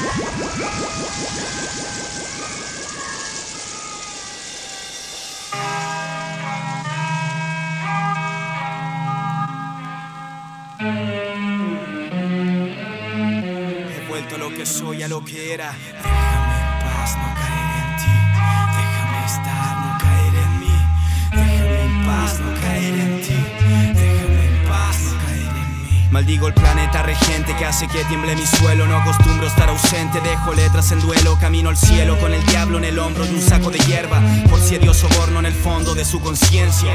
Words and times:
He 0.00 0.04
vuelto 14.08 14.38
lo 14.38 14.50
que 14.50 14.64
soy 14.64 15.02
a 15.02 15.08
lo 15.08 15.24
que 15.24 15.52
era. 15.52 15.72
Déjame 15.72 16.58
en 16.58 16.78
paz, 16.80 17.16
no 17.16 17.34
caer 17.34 17.67
el 26.46 26.54
planeta 26.54 27.02
regente 27.02 27.56
que 27.56 27.64
hace 27.64 27.88
que 27.88 28.04
tiemble 28.04 28.36
mi 28.36 28.46
suelo. 28.46 28.86
No 28.86 28.96
acostumbro 28.96 29.46
estar 29.46 29.68
ausente, 29.68 30.20
dejo 30.20 30.54
letras 30.54 30.92
en 30.92 31.00
duelo. 31.00 31.36
Camino 31.40 31.70
al 31.70 31.76
cielo 31.76 32.18
con 32.18 32.32
el 32.32 32.44
diablo 32.46 32.78
en 32.78 32.84
el 32.84 32.98
hombro 32.98 33.26
y 33.26 33.30
un 33.30 33.42
saco 33.42 33.70
de 33.70 33.78
hierba. 33.80 34.20
Por 34.48 34.60
si 34.60 34.78
Dios 34.78 34.98
soborno 34.98 35.40
en 35.40 35.46
el 35.46 35.54
fondo 35.54 35.94
de 35.94 36.04
su 36.04 36.20
conciencia. 36.20 36.92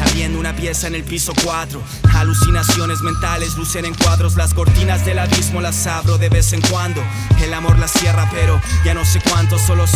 Habiendo 0.00 0.38
una 0.38 0.54
pieza 0.54 0.86
en 0.86 0.94
el 0.94 1.02
piso 1.02 1.32
4. 1.42 1.82
Alucinaciones 2.14 3.00
mentales 3.00 3.56
lucen 3.56 3.84
en 3.84 3.94
cuadros. 3.94 4.36
Las 4.36 4.54
cortinas 4.54 5.04
del 5.04 5.18
abismo 5.18 5.60
las 5.60 5.86
abro 5.86 6.18
de 6.18 6.28
vez 6.28 6.52
en 6.52 6.60
cuando. 6.60 7.02
El 7.42 7.52
amor 7.54 7.78
la 7.78 7.88
cierra, 7.88 8.28
pero 8.32 8.60
ya 8.84 8.94
no 8.94 9.04
sé 9.04 9.20
cuántos. 9.20 9.62
Solo 9.62 9.86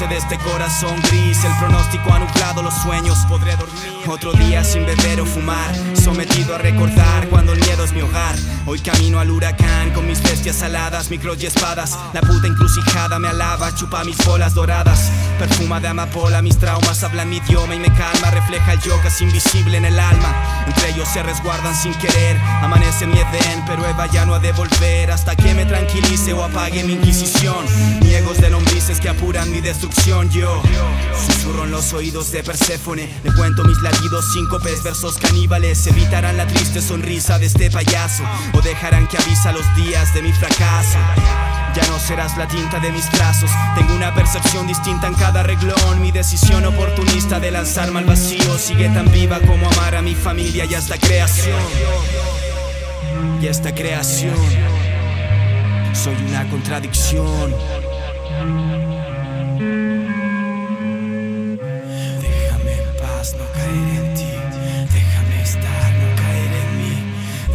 de 0.00 0.16
este 0.16 0.36
corazón 0.38 1.00
gris. 1.08 1.44
El 1.44 1.52
pronóstico 1.56 2.12
ha 2.12 2.18
nublado 2.18 2.62
los 2.62 2.74
sueños. 2.82 3.16
Podré 3.28 3.54
dormir 3.54 3.94
otro 4.08 4.32
día 4.32 4.64
sin 4.64 4.84
beber 4.84 5.20
o 5.20 5.24
fumar. 5.26 5.72
Sometido 5.94 6.56
a 6.56 6.58
recordar 6.58 7.28
cuando 7.28 7.52
el 7.52 7.60
miedo 7.60 7.84
es 7.84 7.92
mi 7.92 8.02
hogar. 8.02 8.34
Hoy 8.66 8.80
camino 8.80 9.20
al 9.20 9.30
huracán 9.30 9.92
con 9.92 10.06
mis 10.06 10.20
bestias 10.20 10.62
aladas, 10.62 11.10
micros 11.10 11.40
y 11.42 11.46
espadas. 11.46 11.96
La 12.12 12.20
puta 12.22 12.48
encrucijada 12.48 13.20
me 13.20 13.28
alaba, 13.28 13.72
chupa 13.76 14.02
mis 14.02 14.16
bolas 14.26 14.54
doradas. 14.54 15.12
Perfuma 15.38 15.78
de 15.78 15.88
amapola, 15.88 16.42
mis 16.42 16.58
traumas 16.58 17.04
hablan 17.04 17.30
mi 17.30 17.36
idioma 17.36 17.76
y 17.76 17.78
me 17.78 17.92
calma. 17.92 18.32
Refleja 18.32 18.72
el 18.72 18.80
yo 18.80 19.00
casi 19.00 19.24
invisible 19.24 19.76
en 19.76 19.84
el 19.84 19.98
alma. 19.98 20.64
Entre 20.66 20.90
ellos 20.90 21.08
se 21.08 21.22
resguardan 21.22 21.74
sin 21.74 21.94
querer. 21.94 22.36
Amanece 22.62 23.06
mi 23.06 23.18
Edén, 23.18 23.64
pero 23.64 23.86
Eva 23.86 24.06
ya 24.06 24.26
no 24.26 24.34
ha 24.34 24.40
de 24.40 24.50
volver. 24.52 25.12
Hasta 25.12 25.36
que 25.36 25.54
me 25.54 25.66
tranquilice 25.66 26.32
o 26.32 26.42
apague 26.42 26.82
mi 26.82 26.94
inquisición. 26.94 27.64
Niegos 28.00 28.38
de 28.38 28.50
lombrices 28.50 29.00
que 29.00 29.08
apuran 29.08 29.50
mi 29.50 29.60
destrucción. 29.84 30.30
Yo 30.30 30.62
susurro 31.26 31.64
en 31.64 31.70
los 31.70 31.92
oídos 31.92 32.30
de 32.30 32.42
Perséfone. 32.42 33.08
Le 33.22 33.32
cuento 33.34 33.64
mis 33.64 33.80
latidos 33.82 34.24
síncopes, 34.32 34.82
versos 34.82 35.18
caníbales. 35.18 35.86
Evitarán 35.86 36.36
la 36.36 36.46
triste 36.46 36.80
sonrisa 36.80 37.38
de 37.38 37.46
este 37.46 37.70
payaso. 37.70 38.22
O 38.52 38.60
dejarán 38.60 39.06
que 39.06 39.16
avisa 39.16 39.52
los 39.52 39.64
días 39.76 40.14
de 40.14 40.22
mi 40.22 40.32
fracaso. 40.32 40.98
Ya 41.74 41.86
no 41.88 41.98
serás 41.98 42.36
la 42.36 42.46
tinta 42.46 42.78
de 42.80 42.92
mis 42.92 43.08
trazos. 43.10 43.50
Tengo 43.74 43.94
una 43.94 44.14
percepción 44.14 44.66
distinta 44.66 45.06
en 45.06 45.14
cada 45.14 45.42
reglón. 45.42 46.00
Mi 46.00 46.12
decisión 46.12 46.64
oportunista 46.64 47.40
de 47.40 47.50
lanzarme 47.50 47.98
al 47.98 48.06
vacío 48.06 48.58
sigue 48.58 48.88
tan 48.90 49.10
viva 49.10 49.40
como 49.40 49.68
amar 49.70 49.96
a 49.96 50.02
mi 50.02 50.14
familia 50.14 50.64
y 50.64 50.74
a 50.74 50.78
esta 50.78 50.96
creación. 50.98 51.60
Y 53.40 53.46
esta 53.46 53.74
creación. 53.74 54.36
Soy 55.92 56.16
una 56.28 56.48
contradicción. 56.48 57.54
Déjame 62.20 62.72
en 62.72 62.96
paz, 63.00 63.34
no 63.38 63.44
caer 63.52 63.88
en 63.98 64.14
ti. 64.14 64.32
Déjame 64.92 65.42
estar, 65.42 65.92
no 66.00 66.08
caer 66.16 66.52
en 66.62 66.70
mí. 66.78 66.94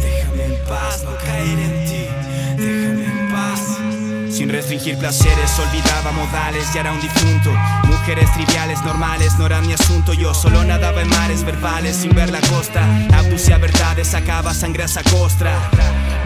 Déjame 0.02 0.44
en 0.44 0.64
paz, 0.66 1.02
no 1.04 1.16
caer 1.16 1.58
en 1.58 1.84
ti. 1.86 2.04
Déjame 2.56 3.04
en 3.04 3.30
paz. 3.30 3.60
Sin 4.34 4.48
restringir 4.48 4.96
placeres, 4.98 5.58
olvidaba 5.58 6.12
modales, 6.12 6.72
ya 6.72 6.80
era 6.80 6.92
un 6.92 7.00
difunto. 7.00 7.50
Mujeres 7.84 8.32
triviales, 8.32 8.82
normales, 8.82 9.38
no 9.38 9.46
era 9.46 9.60
mi 9.60 9.72
asunto. 9.72 10.12
Yo 10.12 10.34
solo 10.34 10.64
nadaba 10.64 11.02
en 11.02 11.08
mares 11.08 11.44
verbales 11.44 11.96
sin 11.96 12.14
ver 12.14 12.30
la 12.30 12.40
costa. 12.40 12.84
Abducía 13.14 13.58
verdades, 13.58 14.08
sacaba 14.08 14.54
sangre 14.54 14.82
a 14.84 14.86
esa 14.86 15.02
costra. 15.04 15.52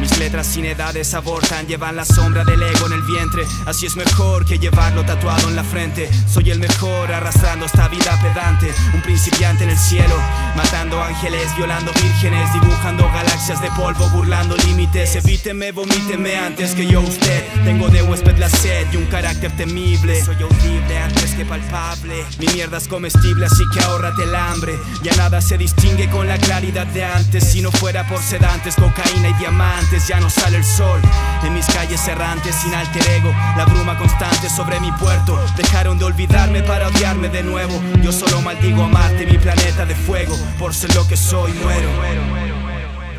Mis 0.00 0.18
letras 0.18 0.46
sin 0.46 0.64
edades 0.64 1.14
abortan, 1.14 1.66
llevan 1.66 1.96
la 1.96 2.04
sombra 2.04 2.44
del 2.44 2.62
ego 2.62 2.86
en 2.86 2.92
el 2.94 3.02
vientre. 3.02 3.44
Así 3.66 3.86
es 3.86 3.96
mejor 3.96 4.44
que 4.44 4.58
llevarlo 4.58 5.04
tatuado 5.04 5.48
en 5.48 5.56
la 5.56 5.64
frente. 5.64 6.10
Soy 6.28 6.50
el 6.50 6.58
mejor 6.58 7.12
arrastrando 7.12 7.66
esta 7.66 7.88
vida 7.88 8.18
pedante. 8.20 8.72
Un 8.92 9.02
principiante 9.02 9.64
en 9.64 9.70
el 9.70 9.78
cielo, 9.78 10.16
matando 10.56 11.02
ángeles, 11.02 11.54
violando 11.56 11.92
vírgenes, 11.92 12.52
dibujando 12.52 13.08
galaxias 13.44 13.60
de 13.60 13.70
polvo, 13.78 14.08
burlando 14.10 14.56
límites. 14.56 15.16
Evíteme, 15.16 15.70
vomíteme 15.72 16.36
antes 16.36 16.74
que 16.74 16.86
yo 16.86 17.00
usted. 17.00 17.44
Tengo 17.64 17.88
de 17.88 18.02
huésped 18.02 18.38
la 18.38 18.48
sed 18.48 18.86
y 18.92 18.96
un 18.96 19.04
carácter 19.06 19.54
temible. 19.56 20.22
Soy 20.24 20.36
audible 20.42 20.98
antes 20.98 21.34
que 21.34 21.44
palpable. 21.44 22.24
Mi 22.38 22.46
mierda 22.46 22.78
es 22.78 22.88
comestible, 22.88 23.46
así 23.46 23.62
que 23.74 23.84
ahórrate 23.84 24.22
el 24.22 24.34
hambre. 24.34 24.72
Ya 25.02 25.14
nada 25.16 25.42
se 25.42 25.58
distingue 25.58 26.08
con 26.08 26.26
la 26.26 26.38
claridad 26.38 26.86
de 26.86 27.04
antes. 27.04 27.44
Si 27.44 27.60
no 27.60 27.70
fuera 27.70 28.08
por 28.08 28.20
sedantes, 28.22 28.76
cocaína 28.76 29.28
y 29.28 29.34
diamantes, 29.34 30.08
ya 30.08 30.20
no 30.20 30.30
sale 30.30 30.56
el 30.56 30.64
sol. 30.64 31.00
En 31.42 31.52
mis 31.52 31.66
calles 31.66 32.06
errantes, 32.08 32.54
sin 32.54 32.74
alter 32.74 33.06
ego, 33.10 33.30
la 33.56 33.66
bruma 33.66 33.98
constante 33.98 34.48
sobre 34.48 34.80
mi 34.80 34.90
puerto. 34.92 35.38
Dejaron 35.56 35.98
de 35.98 36.04
olvidarme 36.06 36.62
para 36.62 36.88
odiarme 36.88 37.28
de 37.28 37.42
nuevo. 37.42 37.78
Yo 38.02 38.10
solo 38.10 38.40
maldigo 38.40 38.84
a 38.84 38.88
Marte, 38.88 39.26
mi 39.26 39.36
planeta 39.36 39.84
de 39.84 39.94
fuego. 39.94 40.34
Por 40.58 40.74
ser 40.74 40.94
lo 40.94 41.06
que 41.06 41.16
soy, 41.16 41.52
muero. 41.52 42.43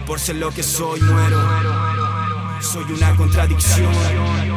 Por 0.06 0.20
ser 0.20 0.36
lo 0.36 0.52
que 0.52 0.62
soy, 0.62 1.02
muero. 1.02 1.42
Soy 2.62 2.84
una 2.92 3.16
contradicción. 3.16 4.55